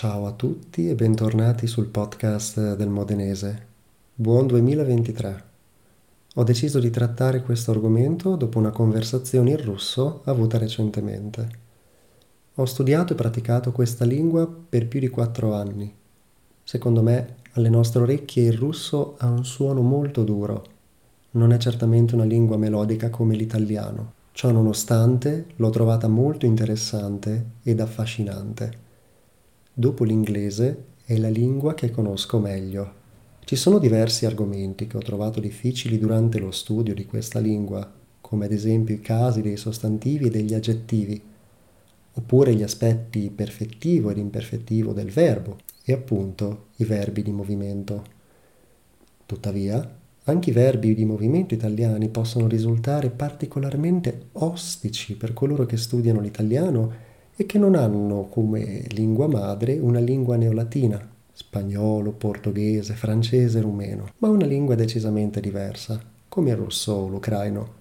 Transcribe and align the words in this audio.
Ciao 0.00 0.26
a 0.26 0.30
tutti 0.30 0.88
e 0.88 0.94
bentornati 0.94 1.66
sul 1.66 1.88
podcast 1.88 2.76
del 2.76 2.88
Modenese. 2.88 3.66
Buon 4.14 4.46
2023. 4.46 5.44
Ho 6.36 6.44
deciso 6.44 6.78
di 6.78 6.88
trattare 6.90 7.42
questo 7.42 7.72
argomento 7.72 8.36
dopo 8.36 8.60
una 8.60 8.70
conversazione 8.70 9.50
in 9.50 9.64
russo 9.64 10.20
avuta 10.26 10.56
recentemente. 10.56 11.48
Ho 12.54 12.64
studiato 12.64 13.14
e 13.14 13.16
praticato 13.16 13.72
questa 13.72 14.04
lingua 14.04 14.46
per 14.46 14.86
più 14.86 15.00
di 15.00 15.08
quattro 15.08 15.54
anni. 15.54 15.92
Secondo 16.62 17.02
me, 17.02 17.38
alle 17.54 17.68
nostre 17.68 18.02
orecchie 18.02 18.44
il 18.44 18.56
russo 18.56 19.16
ha 19.18 19.28
un 19.28 19.44
suono 19.44 19.80
molto 19.80 20.22
duro. 20.22 20.64
Non 21.32 21.52
è 21.52 21.56
certamente 21.56 22.14
una 22.14 22.22
lingua 22.22 22.56
melodica 22.56 23.10
come 23.10 23.34
l'italiano. 23.34 24.12
Ciò 24.30 24.52
nonostante, 24.52 25.46
l'ho 25.56 25.70
trovata 25.70 26.06
molto 26.06 26.46
interessante 26.46 27.46
ed 27.64 27.80
affascinante. 27.80 28.86
Dopo 29.78 30.02
l'inglese 30.02 30.86
è 31.04 31.16
la 31.18 31.28
lingua 31.28 31.74
che 31.74 31.92
conosco 31.92 32.40
meglio. 32.40 32.94
Ci 33.44 33.54
sono 33.54 33.78
diversi 33.78 34.26
argomenti 34.26 34.88
che 34.88 34.96
ho 34.96 35.00
trovato 35.00 35.38
difficili 35.38 36.00
durante 36.00 36.40
lo 36.40 36.50
studio 36.50 36.94
di 36.94 37.06
questa 37.06 37.38
lingua, 37.38 37.88
come 38.20 38.46
ad 38.46 38.50
esempio 38.50 38.96
i 38.96 39.00
casi 39.00 39.40
dei 39.40 39.56
sostantivi 39.56 40.26
e 40.26 40.30
degli 40.30 40.52
aggettivi, 40.52 41.22
oppure 42.14 42.56
gli 42.56 42.64
aspetti 42.64 43.30
perfettivo 43.30 44.10
ed 44.10 44.16
imperfettivo 44.16 44.92
del 44.92 45.12
verbo 45.12 45.58
e 45.84 45.92
appunto 45.92 46.70
i 46.78 46.84
verbi 46.84 47.22
di 47.22 47.30
movimento. 47.30 48.02
Tuttavia, 49.26 49.96
anche 50.24 50.50
i 50.50 50.52
verbi 50.52 50.92
di 50.92 51.04
movimento 51.04 51.54
italiani 51.54 52.08
possono 52.08 52.48
risultare 52.48 53.10
particolarmente 53.10 54.30
ostici 54.32 55.14
per 55.14 55.32
coloro 55.34 55.66
che 55.66 55.76
studiano 55.76 56.20
l'italiano 56.20 57.06
e 57.40 57.46
che 57.46 57.56
non 57.56 57.76
hanno 57.76 58.24
come 58.24 58.82
lingua 58.88 59.28
madre 59.28 59.78
una 59.78 60.00
lingua 60.00 60.34
neolatina, 60.34 61.00
spagnolo, 61.32 62.10
portoghese, 62.10 62.94
francese, 62.94 63.60
rumeno, 63.60 64.08
ma 64.18 64.28
una 64.28 64.44
lingua 64.44 64.74
decisamente 64.74 65.40
diversa, 65.40 66.02
come 66.28 66.50
il 66.50 66.56
russo 66.56 66.94
o 66.94 67.06
l'ucraino. 67.06 67.76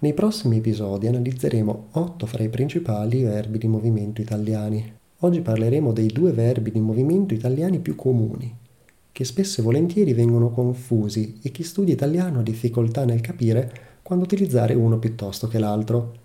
Nei 0.00 0.12
prossimi 0.12 0.56
episodi 0.56 1.06
analizzeremo 1.06 1.86
otto 1.92 2.26
fra 2.26 2.42
i 2.42 2.48
principali 2.48 3.22
verbi 3.22 3.58
di 3.58 3.68
movimento 3.68 4.20
italiani. 4.20 4.92
Oggi 5.18 5.40
parleremo 5.40 5.92
dei 5.92 6.08
due 6.08 6.32
verbi 6.32 6.72
di 6.72 6.80
movimento 6.80 7.32
italiani 7.32 7.78
più 7.78 7.94
comuni, 7.94 8.52
che 9.12 9.24
spesso 9.24 9.60
e 9.60 9.62
volentieri 9.62 10.14
vengono 10.14 10.50
confusi 10.50 11.38
e 11.42 11.52
chi 11.52 11.62
studia 11.62 11.94
italiano 11.94 12.40
ha 12.40 12.42
difficoltà 12.42 13.04
nel 13.04 13.20
capire 13.20 13.72
quando 14.02 14.24
utilizzare 14.24 14.74
uno 14.74 14.98
piuttosto 14.98 15.46
che 15.46 15.60
l'altro. 15.60 16.22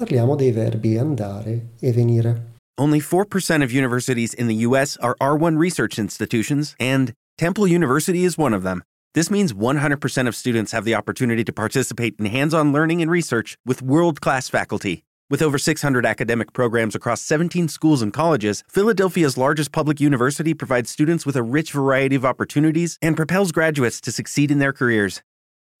Parliamo 0.00 0.34
dei 0.34 0.50
verbi 0.50 0.96
andare 0.96 1.72
e 1.78 1.92
venire. 1.92 2.54
Only 2.78 3.00
4% 3.00 3.62
of 3.62 3.70
universities 3.70 4.32
in 4.32 4.46
the 4.46 4.64
US 4.66 4.96
are 4.96 5.14
R1 5.20 5.58
research 5.58 5.98
institutions, 5.98 6.74
and 6.80 7.12
Temple 7.36 7.66
University 7.66 8.24
is 8.24 8.38
one 8.38 8.54
of 8.54 8.62
them. 8.62 8.82
This 9.12 9.30
means 9.30 9.52
100% 9.52 10.26
of 10.26 10.34
students 10.34 10.72
have 10.72 10.86
the 10.86 10.94
opportunity 10.94 11.44
to 11.44 11.52
participate 11.52 12.14
in 12.18 12.24
hands 12.24 12.54
on 12.54 12.72
learning 12.72 13.02
and 13.02 13.10
research 13.10 13.58
with 13.66 13.82
world 13.82 14.22
class 14.22 14.48
faculty. 14.48 15.02
With 15.28 15.42
over 15.42 15.58
600 15.58 16.06
academic 16.06 16.54
programs 16.54 16.94
across 16.94 17.20
17 17.20 17.68
schools 17.68 18.00
and 18.00 18.10
colleges, 18.10 18.64
Philadelphia's 18.70 19.36
largest 19.36 19.70
public 19.70 20.00
university 20.00 20.54
provides 20.54 20.88
students 20.88 21.26
with 21.26 21.36
a 21.36 21.42
rich 21.42 21.72
variety 21.72 22.16
of 22.16 22.24
opportunities 22.24 22.96
and 23.02 23.16
propels 23.18 23.52
graduates 23.52 24.00
to 24.00 24.12
succeed 24.12 24.50
in 24.50 24.60
their 24.60 24.72
careers. 24.72 25.20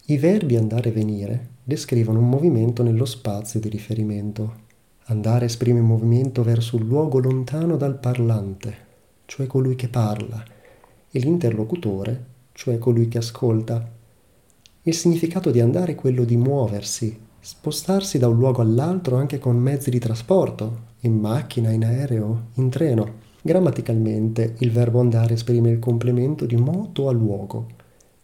I 0.07 0.17
verbi 0.17 0.55
andare 0.55 0.89
e 0.89 0.91
venire 0.91 1.49
descrivono 1.63 2.17
un 2.17 2.27
movimento 2.27 2.81
nello 2.81 3.05
spazio 3.05 3.59
di 3.59 3.69
riferimento. 3.69 4.65
Andare 5.09 5.45
esprime 5.45 5.79
un 5.79 5.85
movimento 5.85 6.41
verso 6.41 6.77
un 6.77 6.87
luogo 6.87 7.19
lontano 7.19 7.77
dal 7.77 7.99
parlante, 7.99 8.77
cioè 9.25 9.45
colui 9.45 9.75
che 9.75 9.89
parla, 9.89 10.43
e 11.11 11.19
l'interlocutore, 11.19 12.25
cioè 12.53 12.79
colui 12.79 13.07
che 13.07 13.19
ascolta. 13.19 13.91
Il 14.81 14.95
significato 14.95 15.51
di 15.51 15.59
andare 15.59 15.91
è 15.91 15.95
quello 15.95 16.23
di 16.23 16.35
muoversi, 16.35 17.15
spostarsi 17.39 18.17
da 18.17 18.27
un 18.27 18.39
luogo 18.39 18.63
all'altro 18.63 19.17
anche 19.17 19.37
con 19.37 19.55
mezzi 19.55 19.91
di 19.91 19.99
trasporto, 19.99 20.95
in 21.01 21.19
macchina, 21.19 21.69
in 21.69 21.85
aereo, 21.85 22.47
in 22.55 22.71
treno. 22.71 23.25
Grammaticalmente 23.47 24.55
il 24.59 24.71
verbo 24.73 24.99
andare 24.99 25.35
esprime 25.35 25.69
il 25.69 25.79
complemento 25.79 26.45
di 26.45 26.57
moto 26.57 27.07
a 27.07 27.13
luogo, 27.13 27.67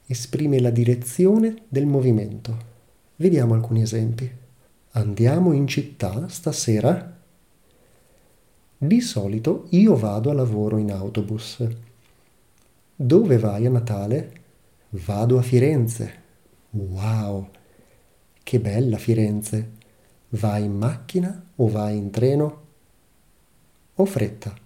esprime 0.06 0.60
la 0.60 0.70
direzione 0.70 1.64
del 1.70 1.86
movimento. 1.86 2.58
Vediamo 3.16 3.54
alcuni 3.54 3.84
esempi. 3.84 4.30
Andiamo 4.92 5.54
in 5.54 5.66
città 5.66 6.28
stasera? 6.28 7.18
Di 8.78 9.00
solito 9.00 9.68
io 9.70 9.96
vado 9.96 10.30
a 10.30 10.34
lavoro 10.34 10.78
in 10.78 10.92
autobus. 10.92 11.66
Dove 12.94 13.38
vai 13.38 13.66
a 13.66 13.70
Natale? 13.70 14.34
Vado 14.90 15.38
a 15.38 15.42
Firenze. 15.42 16.14
Wow! 16.72 17.48
Che 18.44 18.60
bella 18.60 18.98
Firenze! 18.98 19.72
Vai 20.32 20.66
in 20.66 20.74
macchina 20.74 21.46
o 21.56 21.70
vai 21.70 21.96
in 21.96 22.10
treno? 22.10 22.62
Ho 23.94 24.04
fretta. 24.04 24.63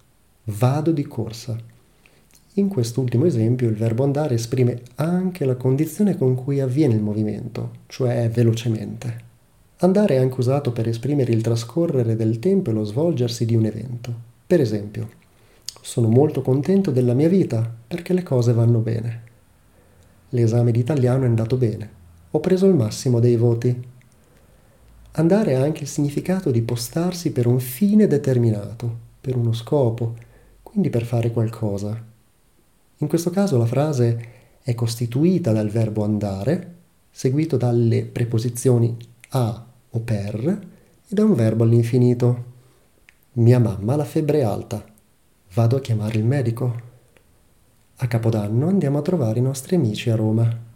Vado 0.50 0.92
di 0.92 1.06
corsa. 1.06 1.58
In 2.54 2.68
quest'ultimo 2.68 3.26
esempio 3.26 3.68
il 3.68 3.74
verbo 3.74 4.02
andare 4.02 4.36
esprime 4.36 4.80
anche 4.94 5.44
la 5.44 5.56
condizione 5.56 6.16
con 6.16 6.34
cui 6.34 6.60
avviene 6.60 6.94
il 6.94 7.02
movimento, 7.02 7.72
cioè 7.86 8.30
velocemente. 8.30 9.26
Andare 9.80 10.14
è 10.14 10.18
anche 10.18 10.40
usato 10.40 10.72
per 10.72 10.88
esprimere 10.88 11.32
il 11.32 11.42
trascorrere 11.42 12.16
del 12.16 12.38
tempo 12.38 12.70
e 12.70 12.72
lo 12.72 12.84
svolgersi 12.84 13.44
di 13.44 13.54
un 13.54 13.66
evento. 13.66 14.14
Per 14.46 14.58
esempio, 14.58 15.10
sono 15.82 16.08
molto 16.08 16.40
contento 16.40 16.90
della 16.90 17.12
mia 17.12 17.28
vita 17.28 17.70
perché 17.86 18.14
le 18.14 18.22
cose 18.22 18.54
vanno 18.54 18.78
bene. 18.78 19.22
L'esame 20.30 20.72
di 20.72 20.80
italiano 20.80 21.24
è 21.24 21.26
andato 21.26 21.58
bene. 21.58 21.90
Ho 22.30 22.40
preso 22.40 22.64
il 22.64 22.74
massimo 22.74 23.20
dei 23.20 23.36
voti. 23.36 23.86
Andare 25.12 25.56
ha 25.56 25.62
anche 25.62 25.82
il 25.82 25.88
significato 25.88 26.50
di 26.50 26.62
postarsi 26.62 27.32
per 27.32 27.46
un 27.46 27.60
fine 27.60 28.06
determinato, 28.06 28.96
per 29.20 29.36
uno 29.36 29.52
scopo, 29.52 30.24
quindi 30.78 30.90
per 30.90 31.04
fare 31.04 31.32
qualcosa. 31.32 32.00
In 32.98 33.08
questo 33.08 33.30
caso 33.30 33.58
la 33.58 33.66
frase 33.66 34.28
è 34.62 34.76
costituita 34.76 35.50
dal 35.50 35.70
verbo 35.70 36.04
andare, 36.04 36.74
seguito 37.10 37.56
dalle 37.56 38.04
preposizioni 38.04 38.96
a 39.30 39.66
o 39.90 39.98
per 39.98 40.36
e 40.36 41.14
da 41.14 41.24
un 41.24 41.34
verbo 41.34 41.64
all'infinito. 41.64 42.44
Mia 43.32 43.58
mamma 43.58 43.94
ha 43.94 43.96
la 43.96 44.04
febbre 44.04 44.44
alta. 44.44 44.84
Vado 45.54 45.76
a 45.76 45.80
chiamare 45.80 46.16
il 46.16 46.24
medico. 46.24 46.80
A 47.96 48.06
Capodanno 48.06 48.68
andiamo 48.68 48.98
a 48.98 49.02
trovare 49.02 49.40
i 49.40 49.42
nostri 49.42 49.74
amici 49.74 50.10
a 50.10 50.14
Roma. 50.14 50.66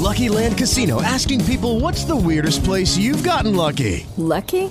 Lucky 0.00 0.28
Land 0.28 0.56
Casino 0.56 1.02
asking 1.02 1.44
people 1.44 1.78
what's 1.78 2.06
the 2.06 2.16
weirdest 2.16 2.64
place 2.64 2.96
you've 2.96 3.22
gotten 3.22 3.54
lucky? 3.54 4.06
Lucky? 4.16 4.70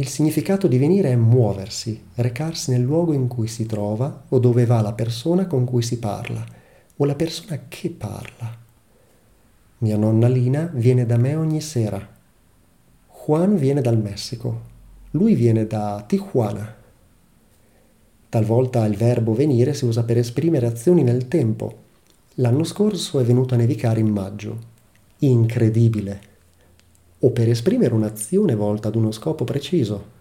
Il 0.00 0.06
significato 0.06 0.68
di 0.68 0.78
venire 0.78 1.10
è 1.10 1.16
muoversi, 1.16 2.00
recarsi 2.14 2.70
nel 2.70 2.82
luogo 2.82 3.12
in 3.12 3.26
cui 3.26 3.48
si 3.48 3.66
trova 3.66 4.26
o 4.28 4.38
dove 4.38 4.64
va 4.64 4.80
la 4.80 4.92
persona 4.92 5.48
con 5.48 5.64
cui 5.64 5.82
si 5.82 5.98
parla 5.98 6.46
o 6.98 7.04
la 7.04 7.16
persona 7.16 7.62
che 7.66 7.90
parla. 7.90 8.56
Mia 9.78 9.96
nonna 9.96 10.28
Lina 10.28 10.70
viene 10.72 11.04
da 11.04 11.16
me 11.16 11.34
ogni 11.34 11.60
sera. 11.60 12.14
Juan 13.24 13.56
viene 13.56 13.80
dal 13.80 13.98
Messico. 13.98 14.60
Lui 15.10 15.34
viene 15.34 15.66
da 15.66 16.04
Tijuana. 16.06 16.76
Talvolta 18.28 18.86
il 18.86 18.96
verbo 18.96 19.34
venire 19.34 19.74
si 19.74 19.84
usa 19.84 20.04
per 20.04 20.16
esprimere 20.16 20.66
azioni 20.66 21.02
nel 21.02 21.26
tempo. 21.26 21.76
L'anno 22.34 22.62
scorso 22.62 23.18
è 23.18 23.24
venuto 23.24 23.54
a 23.54 23.56
nevicare 23.56 23.98
in 23.98 24.10
maggio. 24.10 24.58
Incredibile. 25.18 26.27
O 27.20 27.30
per 27.30 27.48
esprimere 27.48 27.94
un'azione 27.94 28.54
volta 28.54 28.88
ad 28.88 28.94
uno 28.94 29.10
scopo 29.10 29.44
preciso. 29.44 30.16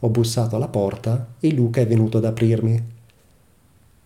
Ho 0.00 0.08
bussato 0.08 0.56
alla 0.56 0.68
porta 0.68 1.34
e 1.40 1.52
Luca 1.52 1.80
è 1.80 1.86
venuto 1.86 2.18
ad 2.18 2.24
aprirmi. 2.24 2.82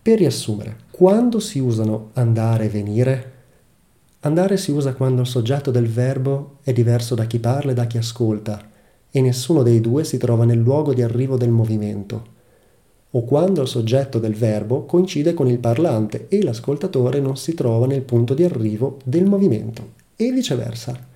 Per 0.01 0.17
riassumere, 0.17 0.77
quando 0.91 1.39
si 1.39 1.59
usano 1.59 2.11
andare 2.13 2.65
e 2.65 2.69
venire? 2.69 3.31
Andare 4.21 4.57
si 4.57 4.71
usa 4.71 4.93
quando 4.93 5.21
il 5.21 5.27
soggetto 5.27 5.71
del 5.71 5.87
verbo 5.87 6.57
è 6.63 6.71
diverso 6.73 7.15
da 7.15 7.25
chi 7.25 7.39
parla 7.39 7.71
e 7.71 7.75
da 7.75 7.85
chi 7.85 7.97
ascolta 7.97 8.69
e 9.09 9.21
nessuno 9.21 9.63
dei 9.63 9.81
due 9.81 10.03
si 10.03 10.17
trova 10.17 10.45
nel 10.45 10.59
luogo 10.59 10.93
di 10.93 11.01
arrivo 11.01 11.37
del 11.37 11.49
movimento 11.49 12.35
o 13.11 13.23
quando 13.23 13.61
il 13.61 13.67
soggetto 13.67 14.19
del 14.19 14.35
verbo 14.35 14.85
coincide 14.85 15.33
con 15.33 15.47
il 15.47 15.59
parlante 15.59 16.27
e 16.27 16.43
l'ascoltatore 16.43 17.19
non 17.19 17.37
si 17.37 17.53
trova 17.53 17.87
nel 17.87 18.01
punto 18.01 18.33
di 18.33 18.43
arrivo 18.43 18.99
del 19.03 19.25
movimento 19.25 19.93
e 20.15 20.31
viceversa. 20.31 21.15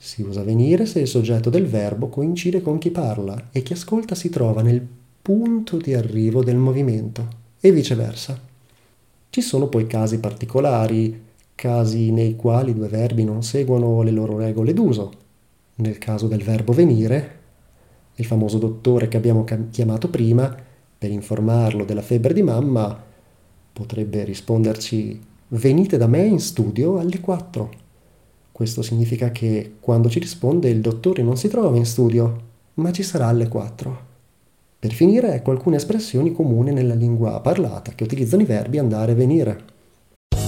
Si 0.00 0.22
usa 0.22 0.44
venire 0.44 0.86
se 0.86 1.00
il 1.00 1.08
soggetto 1.08 1.50
del 1.50 1.66
verbo 1.66 2.08
coincide 2.08 2.62
con 2.62 2.78
chi 2.78 2.92
parla 2.92 3.48
e 3.50 3.62
chi 3.62 3.72
ascolta 3.72 4.14
si 4.14 4.30
trova 4.30 4.62
nel 4.62 4.80
punto 5.20 5.76
di 5.76 5.92
arrivo 5.92 6.44
del 6.44 6.56
movimento 6.56 7.28
e 7.60 7.72
viceversa. 7.72 8.40
Ci 9.28 9.40
sono 9.40 9.66
poi 9.66 9.88
casi 9.88 10.20
particolari, 10.20 11.20
casi 11.56 12.12
nei 12.12 12.36
quali 12.36 12.74
due 12.74 12.86
verbi 12.86 13.24
non 13.24 13.42
seguono 13.42 14.02
le 14.02 14.12
loro 14.12 14.38
regole 14.38 14.72
d'uso. 14.72 15.10
Nel 15.74 15.98
caso 15.98 16.28
del 16.28 16.44
verbo 16.44 16.72
venire, 16.72 17.38
il 18.14 18.24
famoso 18.24 18.58
dottore 18.58 19.08
che 19.08 19.16
abbiamo 19.16 19.44
chiamato 19.70 20.08
prima, 20.08 20.54
per 20.96 21.10
informarlo 21.10 21.84
della 21.84 22.02
febbre 22.02 22.32
di 22.32 22.42
mamma, 22.42 23.04
potrebbe 23.72 24.22
risponderci 24.22 25.20
venite 25.48 25.96
da 25.96 26.06
me 26.06 26.24
in 26.24 26.38
studio 26.38 26.98
alle 26.98 27.18
4. 27.18 27.86
Questo 28.58 28.82
significa 28.82 29.30
che 29.30 29.74
quando 29.78 30.10
ci 30.10 30.18
risponde 30.18 30.68
il 30.68 30.80
dottore 30.80 31.22
non 31.22 31.36
si 31.36 31.46
trova 31.46 31.76
in 31.76 31.86
studio, 31.86 32.40
ma 32.74 32.90
ci 32.90 33.04
sarà 33.04 33.28
alle 33.28 33.46
4. 33.46 34.00
Per 34.80 34.92
finire, 34.92 35.32
ecco 35.32 35.52
alcune 35.52 35.76
espressioni 35.76 36.32
comuni 36.32 36.72
nella 36.72 36.94
lingua 36.94 37.38
parlata 37.38 37.92
che 37.92 38.02
utilizzano 38.02 38.42
i 38.42 38.46
verbi 38.46 38.78
andare 38.78 39.12
e 39.12 39.14
venire. 39.14 39.64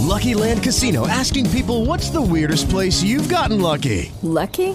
Lucky 0.01 0.35
Land 0.35 0.59
Casino 0.59 1.05
asking 1.07 1.49
people 1.51 1.87
what's 1.87 2.11
the 2.11 2.19
weirdest 2.19 2.69
place 2.69 3.01
you've 3.01 3.33
gotten 3.33 3.61
lucky? 3.61 4.11
Lucky? 4.23 4.75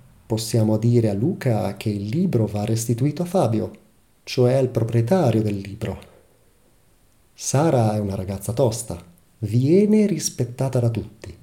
possiamo 0.31 0.77
dire 0.77 1.09
a 1.09 1.13
Luca 1.13 1.75
che 1.75 1.89
il 1.89 2.05
libro 2.05 2.45
va 2.45 2.63
restituito 2.63 3.23
a 3.23 3.25
Fabio, 3.25 3.71
cioè 4.23 4.53
al 4.53 4.69
proprietario 4.69 5.41
del 5.41 5.57
libro. 5.57 5.99
Sara 7.33 7.95
è 7.95 7.99
una 7.99 8.15
ragazza 8.15 8.53
tosta, 8.53 8.97
viene 9.39 10.05
rispettata 10.05 10.79
da 10.79 10.89
tutti. 10.89 11.37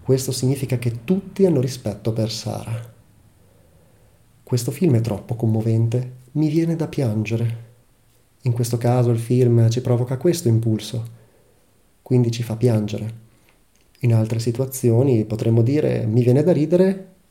Questo 0.00 0.30
significa 0.30 0.78
che 0.78 1.02
tutti 1.02 1.44
hanno 1.44 1.60
rispetto 1.60 2.12
per 2.12 2.30
Sara. 2.30 2.94
Questo 4.44 4.70
film 4.70 4.94
è 4.94 5.00
troppo 5.00 5.34
commovente, 5.34 6.18
mi 6.34 6.48
viene 6.48 6.76
da 6.76 6.86
piangere. 6.86 7.64
In 8.42 8.52
questo 8.52 8.78
caso 8.78 9.10
il 9.10 9.18
film 9.18 9.68
ci 9.70 9.80
provoca 9.80 10.18
questo 10.18 10.46
impulso, 10.46 11.04
quindi 12.00 12.30
ci 12.30 12.44
fa 12.44 12.54
piangere. 12.54 13.22
In 14.02 14.14
altre 14.14 14.38
situazioni 14.38 15.24
potremmo 15.24 15.62
dire 15.62 16.06
mi 16.06 16.22
viene 16.22 16.44
da 16.44 16.52
ridere 16.52 17.13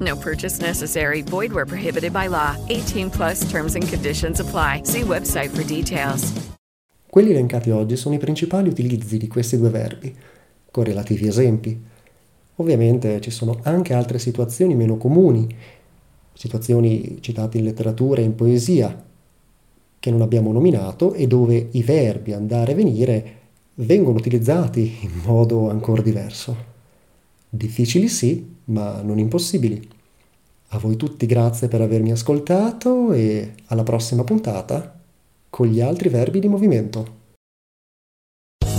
No 0.00 0.16
purchase 0.16 0.60
necessary. 0.60 1.22
Void 1.22 1.52
where 1.52 1.66
prohibited 1.66 2.12
by 2.12 2.28
law. 2.28 2.56
18 2.68 3.10
plus 3.10 3.40
terms 3.50 3.74
and 3.74 3.88
conditions 3.88 4.40
apply. 4.40 4.82
See 4.84 5.02
website 5.02 5.48
for 5.50 5.64
details. 5.64 6.32
Quelli 7.10 7.30
elencati 7.30 7.70
oggi 7.70 7.96
sono 7.96 8.14
i 8.14 8.18
principali 8.18 8.68
utilizzi 8.68 9.16
di 9.16 9.28
questi 9.28 9.56
due 9.56 9.70
verbi. 9.70 10.14
con 10.70 10.84
relativi 10.84 11.26
esempi. 11.26 11.80
Ovviamente 12.56 13.20
ci 13.20 13.30
sono 13.30 13.58
anche 13.62 13.94
altre 13.94 14.18
situazioni 14.18 14.74
meno 14.74 14.96
comuni, 14.96 15.46
situazioni 16.32 17.18
citate 17.20 17.58
in 17.58 17.64
letteratura 17.64 18.20
e 18.20 18.24
in 18.24 18.34
poesia, 18.34 19.04
che 19.98 20.10
non 20.10 20.20
abbiamo 20.20 20.52
nominato 20.52 21.12
e 21.14 21.26
dove 21.26 21.68
i 21.72 21.82
verbi 21.82 22.32
andare 22.32 22.72
e 22.72 22.74
venire 22.74 23.32
vengono 23.74 24.18
utilizzati 24.18 24.98
in 25.00 25.20
modo 25.24 25.70
ancora 25.70 26.02
diverso. 26.02 26.67
Difficili 27.50 28.08
sì, 28.08 28.56
ma 28.64 29.00
non 29.02 29.18
impossibili. 29.18 29.88
A 30.68 30.78
voi 30.78 30.96
tutti 30.96 31.24
grazie 31.26 31.68
per 31.68 31.80
avermi 31.80 32.12
ascoltato 32.12 33.12
e 33.12 33.54
alla 33.66 33.82
prossima 33.82 34.22
puntata 34.22 35.00
con 35.48 35.66
gli 35.66 35.80
altri 35.80 36.10
verbi 36.10 36.40
di 36.40 36.48
movimento. 36.48 37.16